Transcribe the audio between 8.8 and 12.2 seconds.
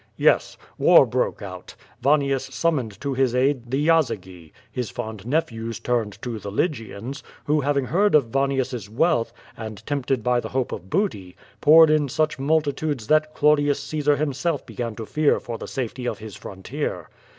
wealth, and tempted by the hope of booty, poured in